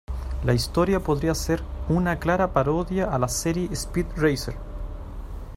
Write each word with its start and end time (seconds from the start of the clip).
La 0.45 0.55
historia 0.55 0.99
podría 0.99 1.35
ser 1.35 1.61
una 1.87 2.17
clara 2.17 2.53
parodia 2.53 3.13
a 3.13 3.19
la 3.19 3.27
serie 3.27 3.69
"Speed 3.71 4.07
Racer". 4.17 4.55